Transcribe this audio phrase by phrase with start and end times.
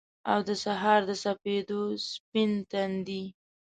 [0.31, 3.23] او دسهار دسپیدو، سپین تندی